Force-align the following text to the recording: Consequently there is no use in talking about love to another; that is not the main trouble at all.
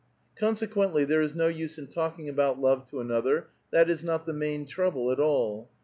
Consequently 0.35 1.05
there 1.05 1.21
is 1.21 1.35
no 1.35 1.45
use 1.47 1.77
in 1.77 1.85
talking 1.85 2.27
about 2.27 2.59
love 2.59 2.89
to 2.89 2.99
another; 3.01 3.49
that 3.69 3.87
is 3.87 4.03
not 4.03 4.25
the 4.25 4.33
main 4.33 4.65
trouble 4.65 5.11
at 5.11 5.19
all. 5.19 5.69